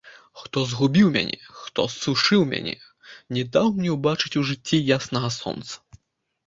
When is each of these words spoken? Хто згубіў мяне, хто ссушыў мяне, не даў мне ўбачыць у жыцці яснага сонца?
Хто 0.43 0.59
згубіў 0.69 1.11
мяне, 1.17 1.35
хто 1.59 1.85
ссушыў 1.97 2.41
мяне, 2.55 2.73
не 3.39 3.43
даў 3.59 3.67
мне 3.77 3.89
ўбачыць 3.99 4.35
у 4.43 4.49
жыцці 4.51 4.83
яснага 4.99 5.29
сонца? 5.41 5.73